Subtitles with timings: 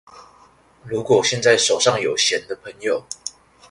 [0.83, 3.05] 如果現在手上有閒的朋友